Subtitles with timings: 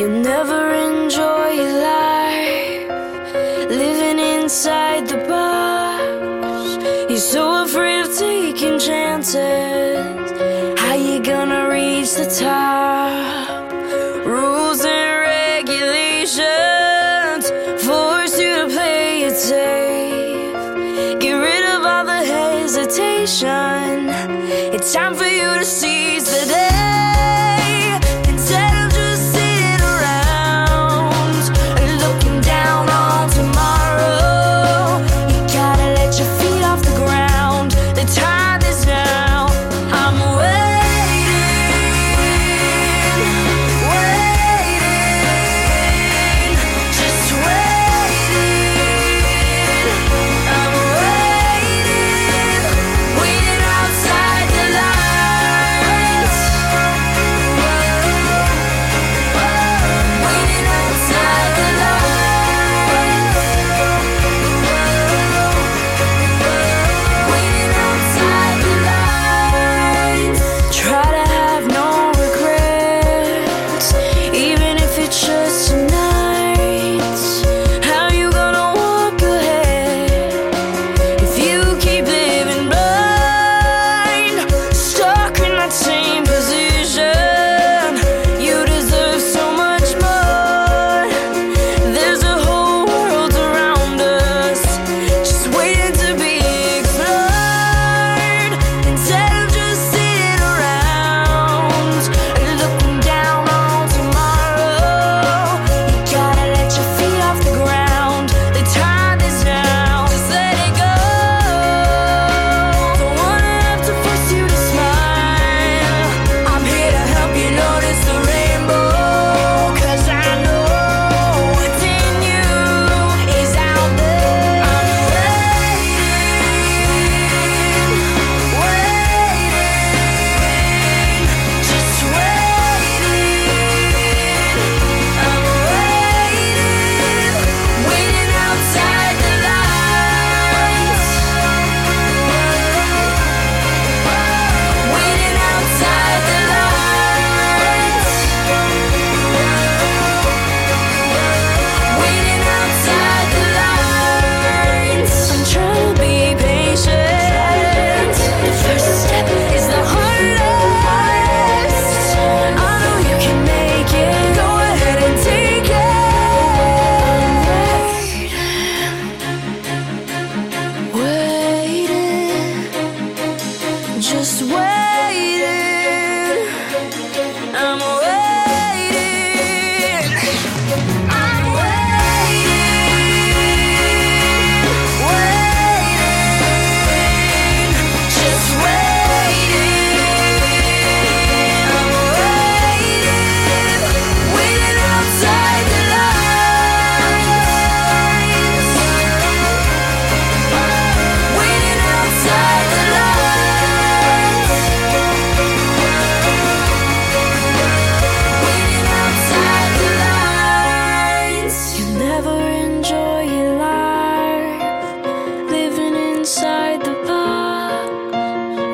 [0.00, 2.88] You'll never enjoy life.
[3.68, 4.79] Living inside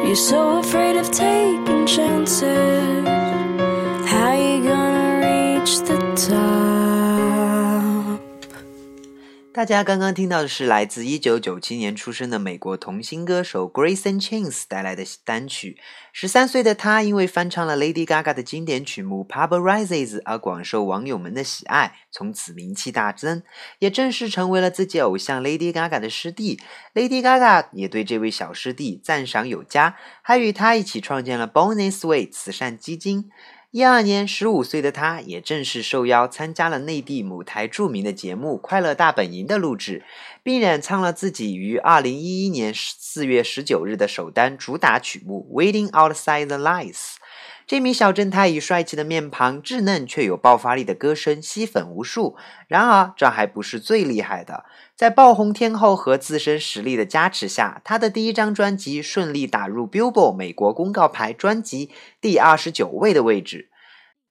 [0.06, 2.75] You're so afraid of taking chances.
[9.66, 15.76] 大家刚刚听到的是来自1997年出生的美国童星歌手 Grayson Chains 带来的单曲。
[16.12, 23.42] 十三岁的他因为翻唱了 Lady Gaga 的经典曲目《Paparazzi》而广受网友们的喜爱，从此名气大增，
[23.80, 26.60] 也正式成为了自己偶像 Lady Gaga 的师弟。
[26.94, 33.30] Lady Gaga 也对这位小师弟赞赏有加，还与他一起创建了 Bonus Way 慈善基金。
[33.72, 40.02] 一二年，十五岁的他也正式受邀参加了内地某台著名的节目《快乐大本营》的录制，
[40.42, 46.94] 并演唱了自己于二零一一年四月十九日的首单主打曲目《Waiting Outside the Lights》。
[47.66, 52.36] 这名小正太以帅气的面庞、稚嫩却有爆发力的歌声吸粉无数。
[52.68, 54.64] 然而，这还不是最厉害的。
[54.94, 61.90] 在爆红天后和自身实力的加持下，他的第一张专辑顺利打入 Billboard 美国公告牌专辑
[62.20, 63.68] 第二十九位的位置。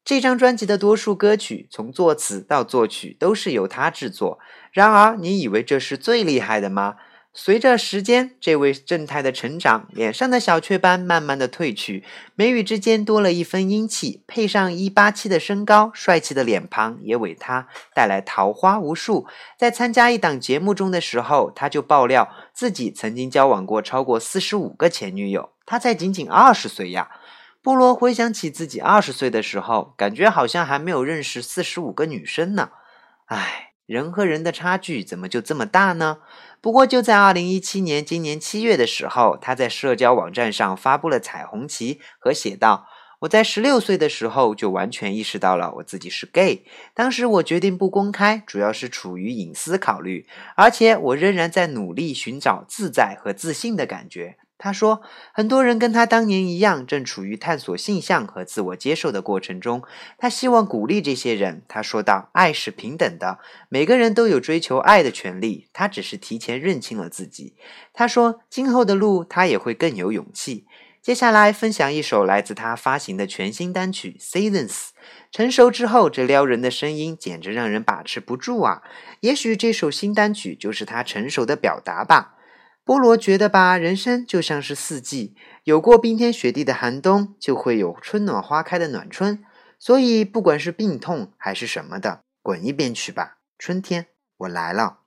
[0.05, 4.39] 这张专辑的多数歌曲，从作词到作曲都是由他制作。
[4.71, 6.95] 然而，你以为这是最厉害的吗？
[7.37, 19.27] 随着时间，这位正太的成长，脸上的小雀斑慢慢的褪去，眉宇之间多了一分英气，配上一八七的身高，帅气的脸庞也为他带来桃花无数。
[19.59, 27.09] 在参加一档节目中的时候，他就爆料自己曾经交往过超过四十五个前女友，他才仅仅二十岁呀。
[27.61, 32.69] 布罗回想起自己二十岁的时候，感觉好像还没有认识四十五个女生呢。
[33.25, 36.17] 唉，人和人的差距怎么就这么大呢？
[36.59, 42.87] 不过，就在二零一七年今年七月的时候，他在社交网站上发布了彩虹旗和写道
[43.21, 46.65] ：“我在十六岁的时候就完全意识到了我自己是 gay。
[46.95, 55.01] 当时我决定不公开，主要是出于隐私考虑，而且我仍然在努力寻找自在和自信的感觉。”他说
[55.33, 59.83] ：“很多人跟他当年一样，正处于探索性向和自我接受的过程中。
[60.17, 61.63] 他希望鼓励这些人。
[61.67, 67.55] 他说道：‘爱是平等的，每个人都有追求爱的权利。’他只是提前认清了自己。
[67.93, 70.65] 他说：‘今后的路，他也会更有勇气。’
[71.03, 74.69] 接下来分享一首来自他发行的全新单曲《Seasons》。
[75.31, 78.81] 成熟之后，这撩人的声音简直让人把持不住啊！
[79.19, 82.31] 也许这首新单曲就是他成熟的表达吧。”
[82.85, 89.43] 菠萝觉得吧，人生就像是四季，有过冰天雪地的寒冬，就会有春暖花开的暖春。
[89.79, 94.05] 所以，不管是病痛还是什么的，滚一边去吧，春天，
[94.37, 94.99] 我来了。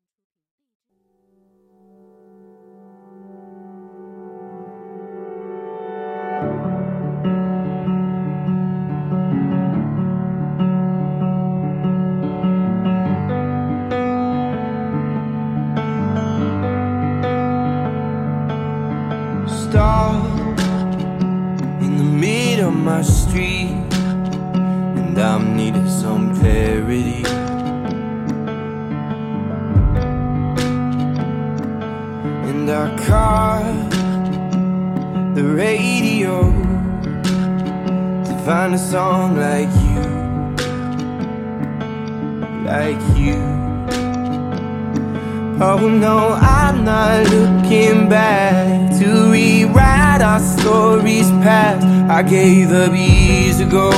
[52.19, 53.93] I gave up years ago.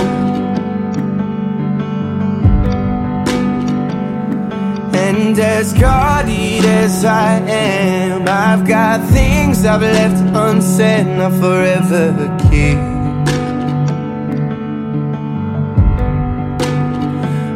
[4.93, 12.37] And as guarded as I am, I've got things I've left unsaid, and I'll forever
[12.50, 12.76] keep.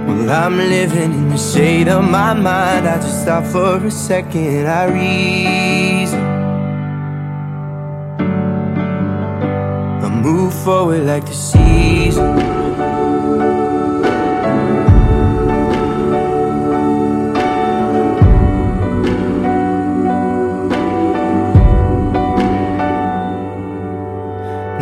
[0.06, 2.88] Well, I'm living in the shade of my mind.
[2.88, 5.73] I just stop for a second, I reason.
[10.24, 12.34] Move forward like the season.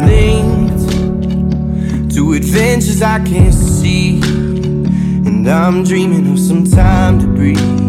[0.06, 7.81] Linked to adventures I can't see, and I'm dreaming of some time to breathe.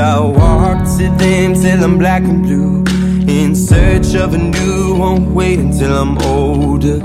[0.00, 2.84] I walk to them till I'm black and blue.
[3.28, 7.00] In search of a new Won't wait until I'm older.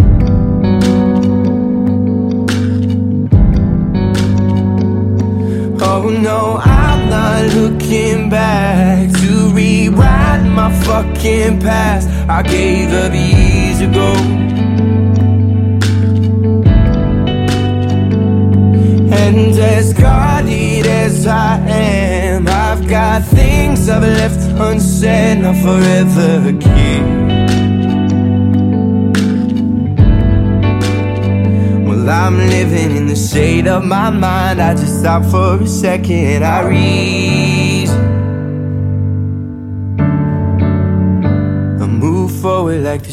[5.84, 12.08] Oh no, I'm not looking back To rewrite my fucking past.
[12.30, 14.14] I gave up years ago.
[19.14, 27.06] And as guarded as I am I've got things I've left unsaid Not forever keep
[31.88, 34.62] Well, I'm living in the shade of my mind.
[34.62, 38.02] I just stop for a second, I reason
[41.82, 43.12] I move forward like the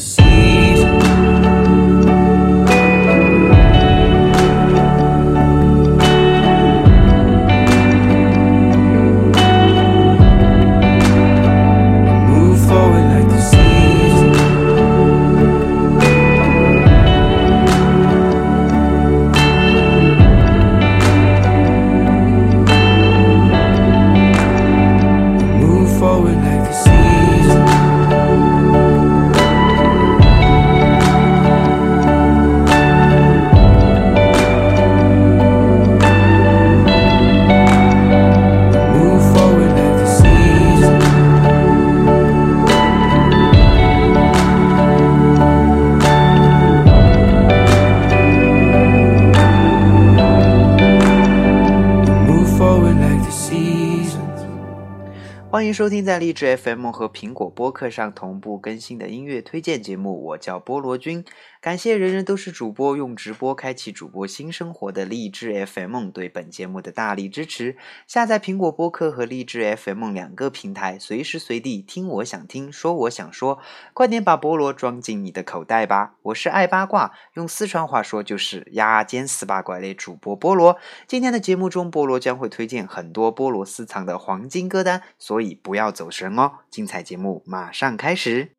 [55.72, 61.24] 收听在荔枝 FM 和苹果播客上同步更新的音乐推荐节目，我叫菠萝君。
[61.62, 67.76] 感谢人人都是主播用直播开启主播新生活的励志 FM 对本节目的大力支持。
[68.08, 73.60] 下载苹果播客和励志 FM 两个平台，随时随地听我想听，说我想说，
[73.94, 76.14] 快点把菠萝装进你的口袋吧！
[76.22, 80.76] 我是爱八卦，用四川话说就是牙尖四八怪的主播菠萝。
[81.06, 86.54] 今天的节目中，菠萝将会推荐很多菠萝私藏的黄金歌单，所以不要走神哦！
[86.68, 88.50] 精彩节目马上开始。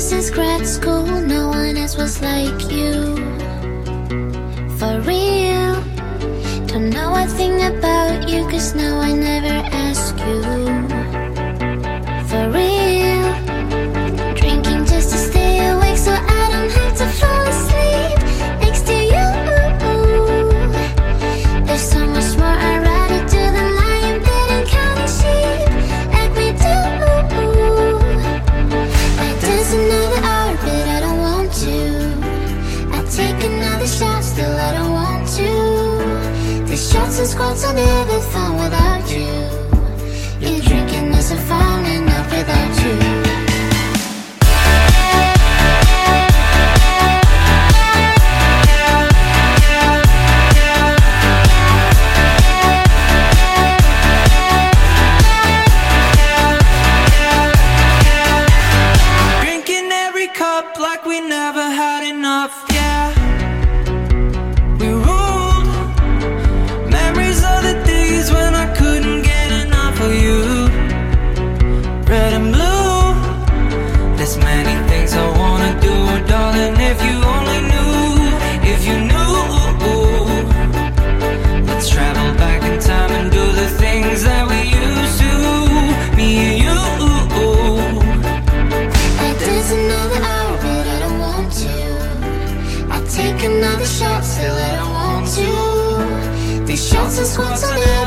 [0.00, 3.16] Since grad school, no one else was like you.
[4.78, 5.74] For real,
[6.66, 10.99] don't know a thing about you, cause now I never ask you.
[97.40, 97.99] what's on.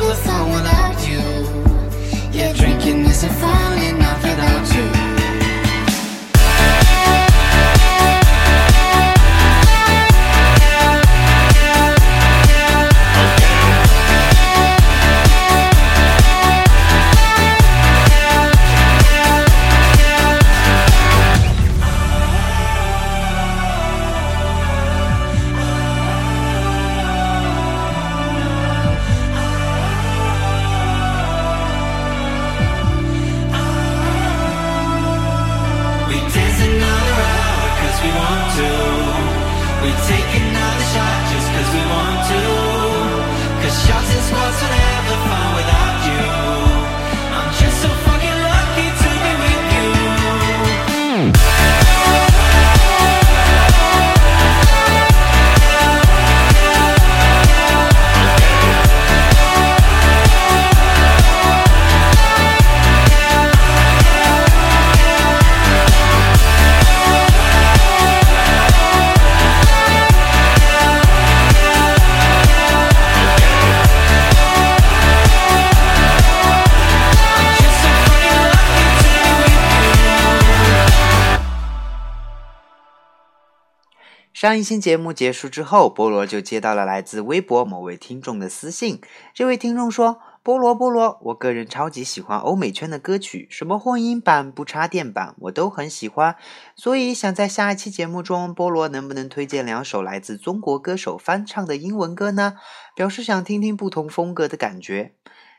[84.43, 88.99] 上一期节目结束之后，菠萝就接到了来自微博某位听众的私信。
[89.33, 96.35] 这位听众说：“菠萝菠萝，我个人超级喜欢欧美圈的歌曲，什么混音版、不插电版，我都很喜欢。
[96.75, 102.55] 所以想在下一期节目中，菠萝能不能推荐两首来自中国歌手翻唱的英文歌呢？
[102.93, 105.13] 表示想听听不同风格的感觉。”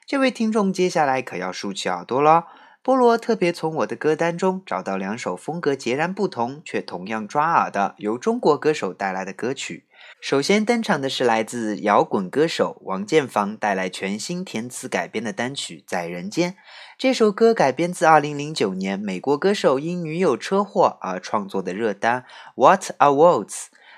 [0.05, 2.45] 这位听众接下来可要竖起耳朵了。
[2.85, 9.87] 菠萝特别从我的歌单中找到两首风格截然不同却同样抓耳的由中国歌手带来的歌曲。
[10.21, 16.53] 首先登场的是来自摇滚歌手王建房带来全新填词改编的单曲《在人间》。
[16.99, 22.21] 这首歌改编自2009年美国歌手因女友车祸而创作的热单
[22.55, 23.49] 《What Are Words》。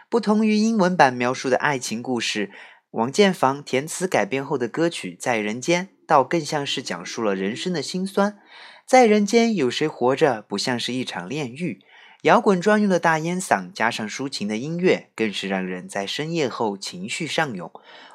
[0.08, 2.52] 不同于英文版描述的爱情故事，
[2.92, 8.38] 王建房填词改编后的歌曲《在人间》倒更像是讲述了人生的辛酸。
[8.86, 11.80] 在人间，有谁活着不像是一场炼狱？
[12.22, 17.68] 摇滚专用的大烟嗓加上抒情的音乐，更是让人在深夜后情绪上涌。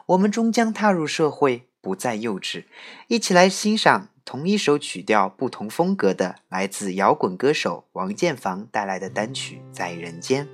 [0.05, 2.63] 我们终将踏入社会，不再幼稚。
[3.07, 10.45] 一起来欣赏同一首曲调、不同风格的来自摇滚歌手王建房带来的单曲《在人间》。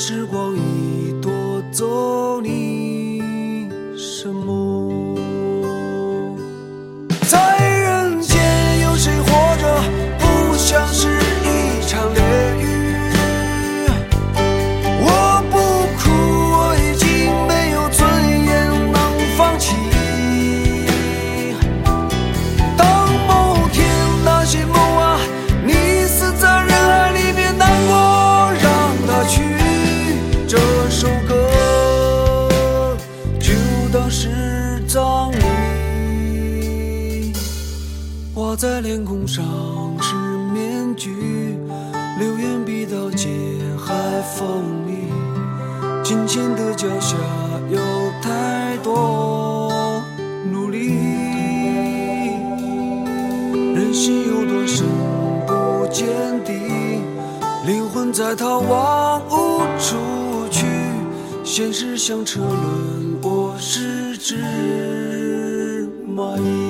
[0.00, 2.09] 时光已夺走
[58.30, 59.96] 在逃亡无处
[60.52, 60.64] 去。
[61.42, 64.36] 现实像车轮，我是只
[66.06, 66.69] 蚂蚁。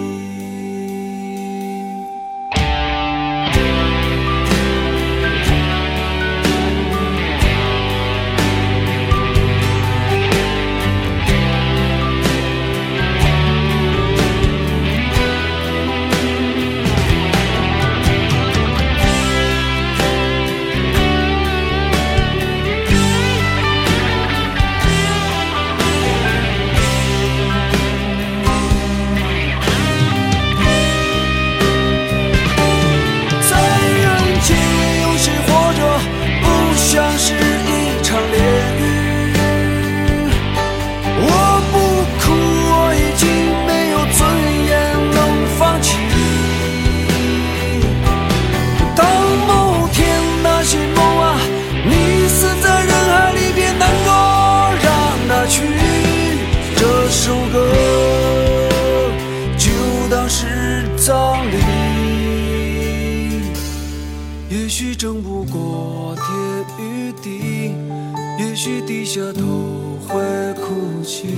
[70.54, 71.28] 哭泣，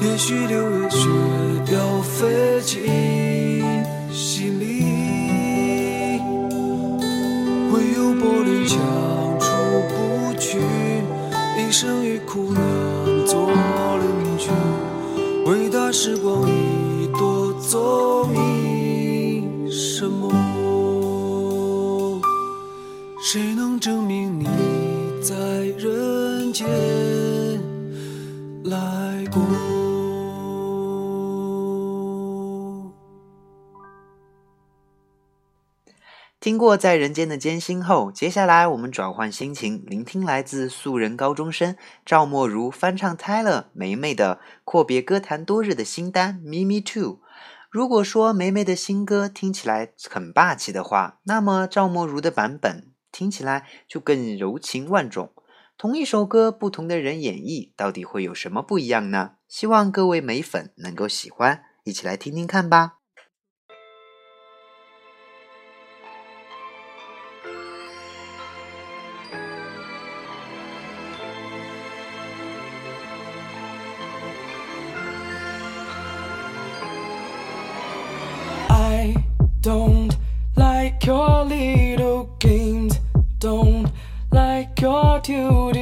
[0.00, 1.08] 也许六月雪
[1.72, 2.82] 要飞进
[4.10, 4.82] 心里，
[7.70, 8.78] 会有玻璃墙
[9.40, 9.46] 出
[9.88, 9.92] 不
[10.38, 10.58] 去，
[11.58, 12.62] 一生与苦难
[13.26, 14.04] 做邻
[14.38, 14.50] 居，
[15.46, 20.30] 伟大时光已夺走你什么？
[23.20, 24.46] 谁能证明你
[25.22, 25.34] 在
[25.78, 26.68] 人间
[36.62, 41.74] 过在人间的艰辛后，接下来我们转换心情，聆听来自素人高中生
[42.06, 47.16] 赵默如翻唱泰勒梅梅的阔别歌坛多日的新单《Me Me Too》。
[47.68, 55.32] 如果说梅梅的新歌听起来很霸气的话，那么赵默如的版本听起来就更柔情万种。
[55.76, 59.32] 同一首歌，不同的人演绎，到底会有什么不一样呢？
[59.48, 63.01] 希望各位美粉能够喜欢，一起来听听看吧。
[82.42, 82.98] Games.
[83.38, 83.88] Don't
[84.32, 85.81] like your tilted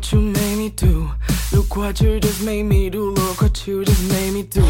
[0.00, 1.10] what you made me do.
[1.52, 3.10] Look what you just made me do.
[3.10, 4.64] Look what you just made me do.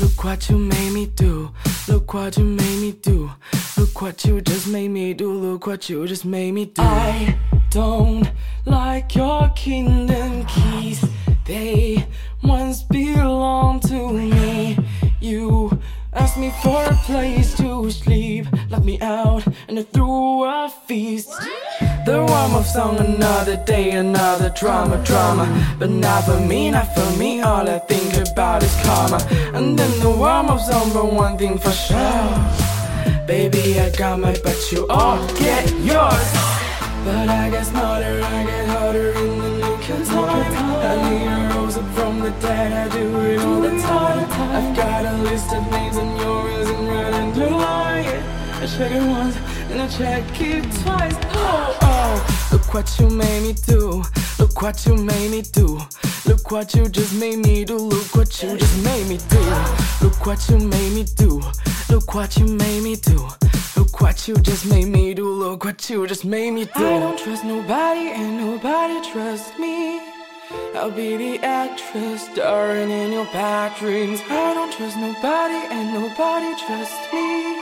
[0.00, 1.50] Look what you made me do.
[1.86, 3.30] Look what you made me do.
[3.76, 5.32] Look what you just made me do.
[5.32, 6.82] Look what you just made me do.
[6.82, 7.38] I
[7.70, 8.28] don't
[8.64, 11.04] like your kingdom keys.
[11.44, 12.04] They
[12.42, 13.33] once belonged
[16.34, 21.30] asked me for a place to sleep, locked me out, and I threw a feast.
[22.06, 25.46] The warm of song, another day, another drama, drama.
[25.78, 27.40] But not for me, not for me.
[27.40, 29.18] All I think about is karma.
[29.54, 32.28] And then the warm of song, but one thing for sure.
[33.26, 36.30] Baby, I got my, but you all get yours.
[37.04, 40.54] But I get smarter, I get harder in the of time.
[40.82, 41.53] I need
[42.24, 44.26] the dead, I do it all the time.
[44.56, 47.58] I've got a list of names and yours in red and blue.
[47.58, 49.36] I check it once
[49.70, 51.14] and I check it twice.
[51.34, 54.02] Oh, oh, look what you made me do.
[54.38, 55.80] Look what you made me do.
[56.24, 57.76] Look what you just made me do.
[57.76, 59.42] Look what you just made me do.
[60.00, 61.42] Look what you made me do.
[61.90, 63.28] Look what you made me do.
[63.76, 65.28] Look what you just made me do.
[65.28, 66.86] Look what you just made me do.
[66.86, 70.13] I don't trust nobody and nobody trusts me.
[70.50, 74.20] I'll be the actress starring in your bad dreams.
[74.28, 77.60] I don't trust nobody and nobody trusts me.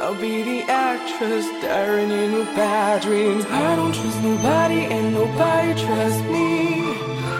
[0.00, 3.44] I'll be the actress starring in your bad dreams.
[3.46, 6.82] I don't trust nobody and nobody trusts me.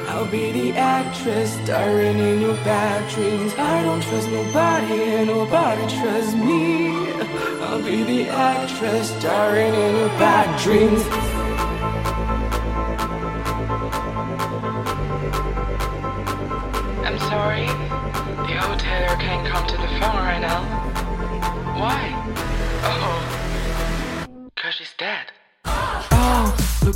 [0.09, 3.53] I'll be the actress starring in your bad dreams.
[3.57, 7.13] I don't trust nobody and nobody trusts me.
[7.63, 11.34] I'll be the actress starring in your bad dreams.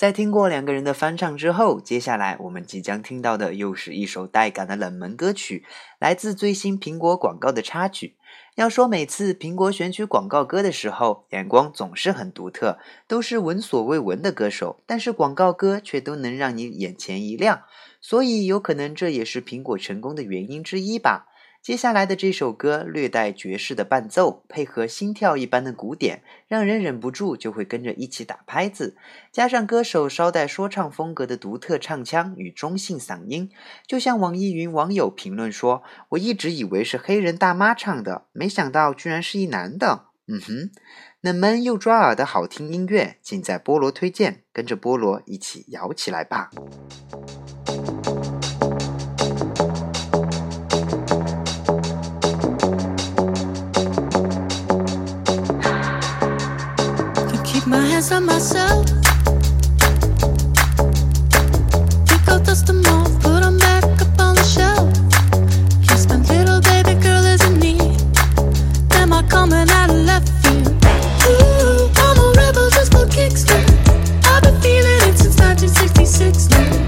[0.00, 5.62] 在听过两个人的翻唱之后，接下来我们即将听到的又是一首带感的冷门歌曲，
[5.98, 8.16] 来自最新苹果广告的插曲。
[8.54, 17.64] 要说每次苹果选取广告歌的时候，眼光总是很独特，都是闻所未闻的歌手，但是广告歌却都能让你眼前一亮，
[18.00, 21.26] 所以有可能这也是苹果成功的原因之一吧。
[21.62, 28.96] 接下来的这首歌略带爵士的伴奏，配合心跳一般的鼓点，让人忍不住就会跟着一起打拍子。
[29.30, 33.50] 加上歌手稍带说唱风格的独特唱腔与中性嗓音，
[33.86, 40.70] 就像网易云网友评论说：“我一直以为是黑人大妈唱的，没想到居然是一男的。”嗯哼，
[41.20, 46.50] 冷门又抓耳的好听音乐，尽在菠萝推荐，跟着菠萝一起摇起来吧。
[57.70, 58.84] My hands on myself.
[62.44, 63.22] Dust them off,
[63.58, 64.90] back up on the shelf.
[66.08, 67.22] My little baby girl
[67.60, 67.94] need.
[68.94, 70.66] Am I coming out of left field?
[71.28, 73.44] Ooh, I'm a rebel just for kicks.
[74.26, 76.79] I've been feeling it since 1966 now.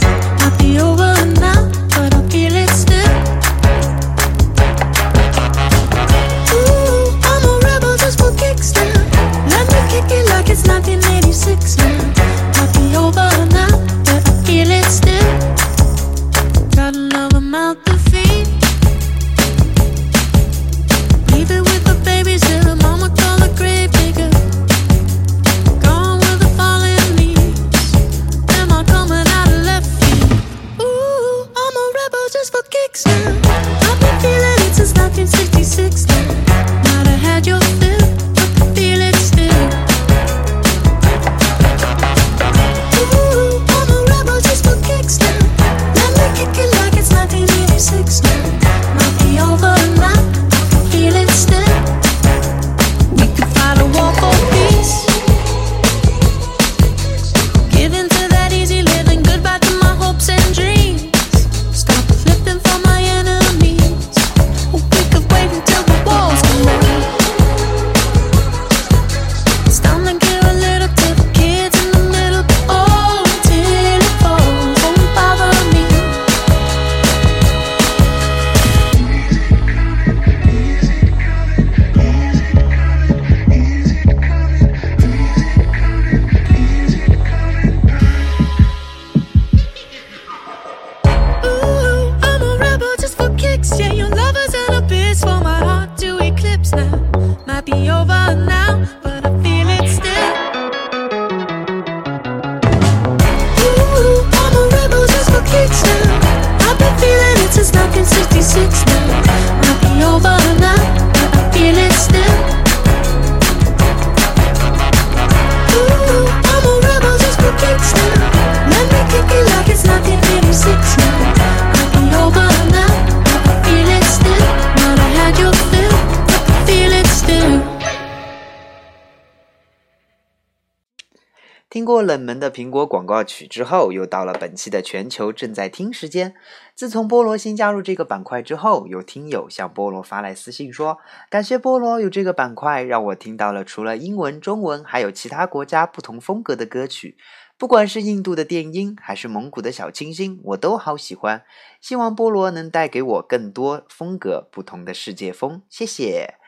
[132.13, 136.35] 冷门的苹果广告曲之后，又到了本期的全球正在听时间。
[136.75, 140.99] 自从菠萝新加入这个板块之后，有听友向菠萝发来私信说，
[141.31, 147.17] 感谢菠萝有这个板块，让我听到了除了英文、中文，还有其他国家不同风格的歌曲。
[147.57, 151.45] 不管是印度的电音，还是蒙古的小清新，我都好喜欢。
[151.81, 156.42] 希望菠萝能带给我更多风格不同的世界风，谢谢。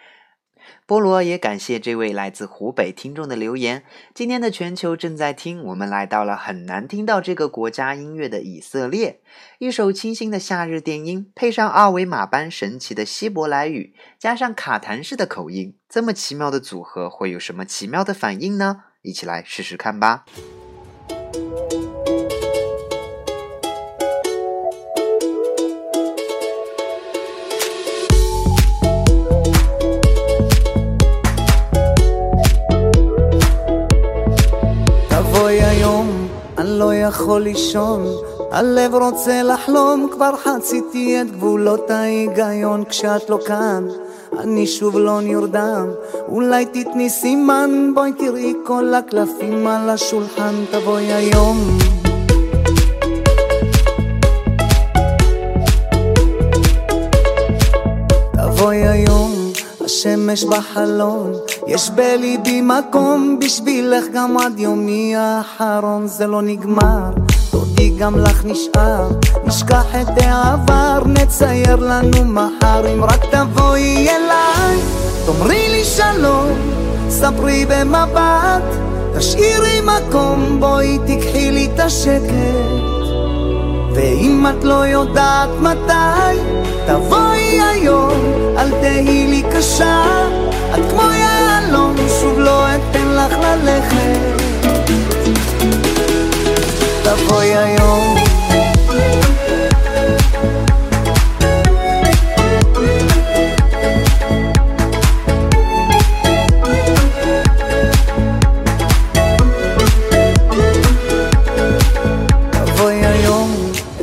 [0.86, 3.84] 菠萝也感谢这位来自湖北听众的留言。
[4.14, 9.20] 今天的全球正在听，我们来到了很难听到这个国家音乐的以色列。
[9.58, 18.84] 一首清新的夏日电音，配上二维码般神奇的希伯来语，加上卡痰式的口音，这么奇妙的组合会有什么奇妙的反应呢？
[19.02, 20.24] 一起来试试看吧。
[37.08, 38.06] יכול לישון,
[38.50, 43.88] הלב רוצה לחלום, כבר חציתי את גבולות ההיגיון כשאת לא כאן.
[44.38, 45.86] אני שוב לא נרדם,
[46.28, 51.83] אולי תתני סימן, בואי תראי כל הקלפים על השולחן, תבואי היום.
[60.06, 61.32] השמש בחלון,
[61.66, 67.10] יש בליבי מקום בשבילך גם עד יומי האחרון, זה לא נגמר,
[67.52, 69.08] דודי גם לך נשאר,
[69.44, 74.78] נשכח את העבר, נצייר לנו מחר, אם רק תבואי אליי,
[75.26, 76.48] תאמרי לי שלום,
[77.08, 78.62] ספרי במבט,
[79.18, 82.84] תשאירי מקום, בואי תיקחי לי את השקט.
[83.94, 86.38] ואם את לא יודעת מתי,
[86.86, 90.04] תבואי היום, אל תהי לי קשה.
[90.74, 94.18] את כמו יהלום, שוב לא אתן לך ללכת.
[97.02, 98.16] תבואי היום,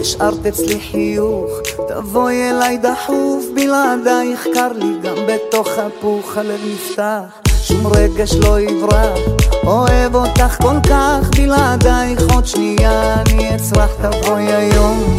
[0.02, 1.50] השארת אצלי חיוך,
[1.88, 9.19] תבואי אליי דחוף, בלעדייך קר לי גם בתוך הפוך, הלב נפתח, שום רגש לא יברח,
[9.63, 15.17] אוהב אותך כל כך, בלעדייך עוד שנייה אני אצרח, תבואי היום.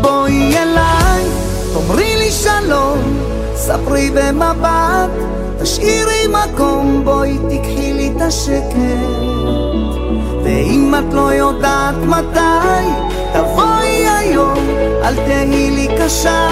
[0.00, 1.24] בואי אליי,
[1.72, 3.18] תאמרי לי שלום,
[3.54, 5.10] ספרי במבט,
[5.62, 9.35] תשאירי מקום, בואי תיקחי לי את השקט.
[10.44, 12.86] ואם את לא יודעת מתי,
[13.32, 14.58] תבואי היום,
[15.04, 16.48] אל תהי לי קשה.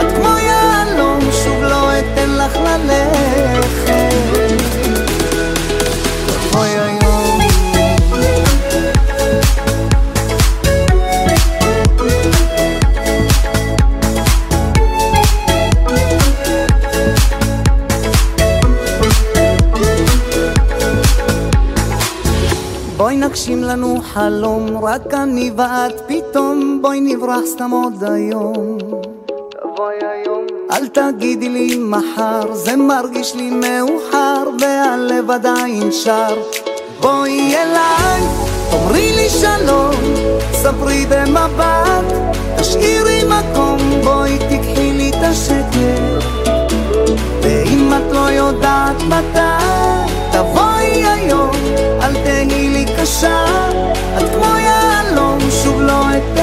[0.00, 4.14] את כמו יהלום, שוב לא אתן לך ללכת.
[6.26, 6.83] תבואי
[23.34, 28.78] נגשים לנו חלום, רק אני ואת פתאום, בואי נברח סתם עוד היום.
[29.50, 30.46] תבואי היום.
[30.72, 36.36] אל תגידי לי מחר, זה מרגיש לי מאוחר, והלב עדיין שר.
[37.00, 38.22] בואי אליי,
[38.70, 39.94] תאמרי לי שלום,
[40.52, 42.04] ספרי במבט,
[42.58, 46.24] תשאירי מקום, בואי תיקחי לי את השקט.
[47.42, 50.63] ואם את לא יודעת מתי, תבואי
[51.06, 51.50] היום,
[52.02, 53.44] אל תהי לי קשה.
[54.18, 56.33] את כמו יהלום, שוב לא אתן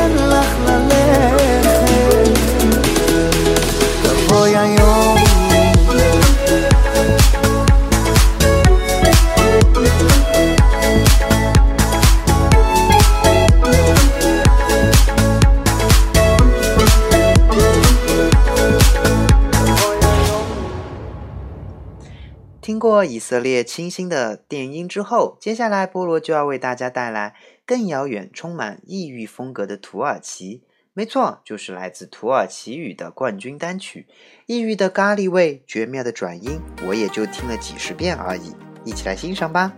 [23.03, 27.35] 以色列清新的电音之后，接下来菠萝就要为大家带来
[27.65, 30.63] 更遥远、充满异域风格的土耳其。
[30.93, 34.07] 没错，就是来自土耳其语的冠军单曲。
[34.45, 38.53] 异域的咖喱味，绝妙的转音，我也就听了几十遍而已。
[38.83, 39.73] 一起来欣赏吧。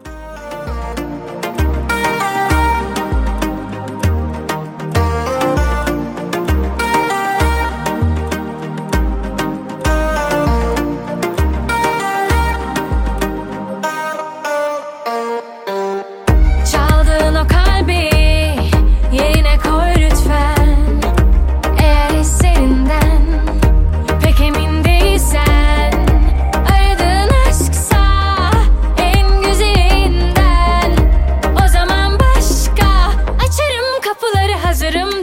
[34.73, 35.22] Hazırım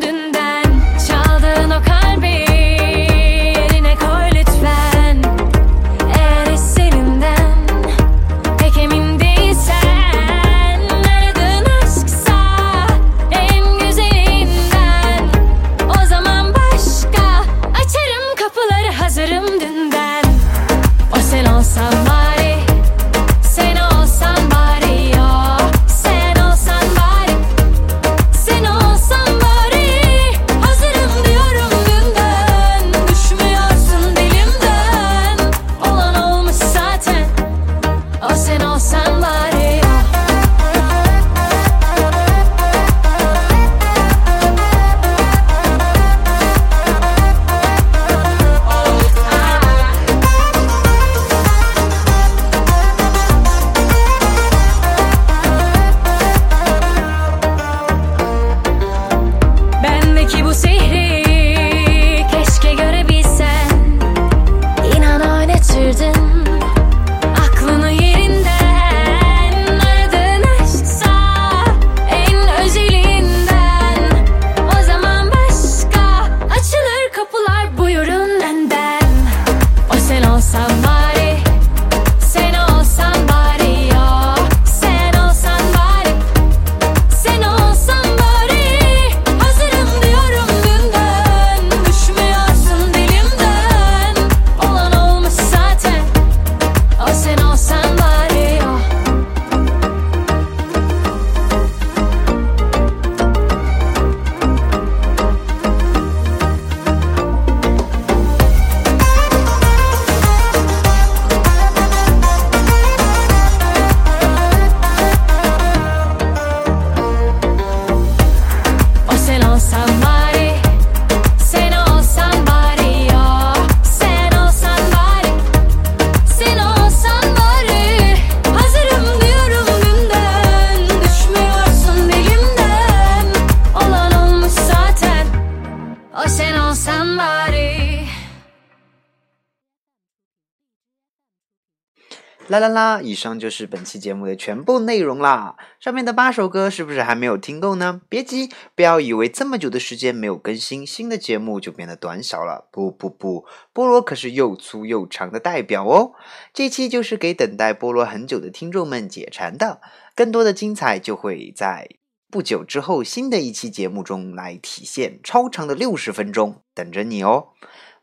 [142.61, 143.01] 啦啦！
[143.01, 145.57] 以上就是本期节目的全部内容啦。
[145.81, 148.03] 上面的八首歌是不是还没有听够呢？
[148.09, 152.68] 别急，不要以为这么久的时间没有更新，新的节目就变得短小了。
[152.70, 153.44] 不不不，
[153.75, 156.12] 菠萝可是又粗又长的代表哦。
[156.55, 159.81] 这期就是给等待菠萝很久的听众们解馋的。
[160.14, 161.88] 更多的精彩就会在
[162.31, 167.49] 不久之后新的一期节目中来体现，超长的六十分钟等着你哦。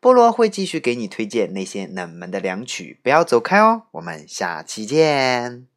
[0.08, 3.84] 菠萝会继续给你推荐那些冷门的凉曲，不要走开哦。
[3.92, 5.77] 我们下期见。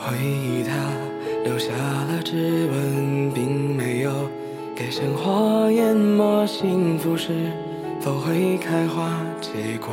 [0.00, 0.72] 回忆它
[1.44, 4.12] 留下了指纹，并没有
[4.74, 6.46] 给生活淹没。
[6.46, 7.32] 幸福是
[8.00, 9.92] 否会开花结果？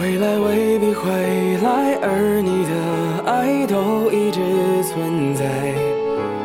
[0.00, 1.10] 未来未必会
[1.62, 4.40] 来，而你的爱都一直
[4.82, 5.44] 存在。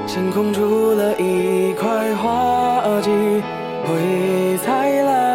[0.05, 3.09] 星空出了一块花季，
[3.84, 5.26] 会再来。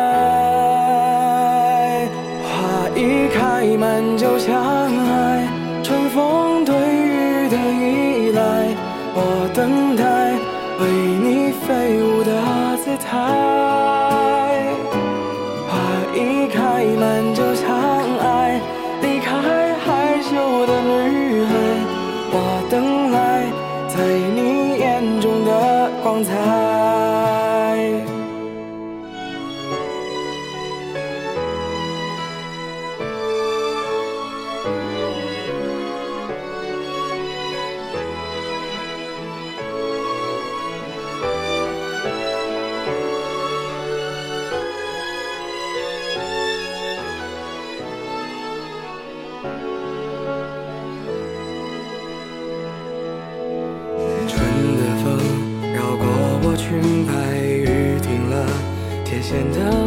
[59.32, 59.81] 变得